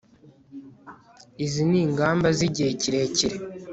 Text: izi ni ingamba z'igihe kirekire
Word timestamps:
izi 1.45 1.61
ni 1.69 1.77
ingamba 1.85 2.27
z'igihe 2.37 2.71
kirekire 2.81 3.35